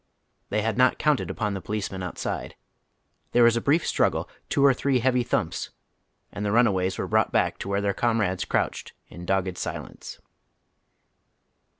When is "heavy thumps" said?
4.97-5.69